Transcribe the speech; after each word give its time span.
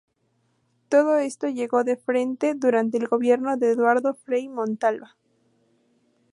Todo 0.89 1.17
esto 1.19 1.47
llegó 1.47 1.83
de 1.83 1.95
frente 1.95 2.55
durante 2.55 2.97
el 2.97 3.07
gobierno 3.07 3.55
de 3.57 3.69
Eduardo 3.73 4.15
Frei 4.15 4.49
Montalva. 4.49 5.15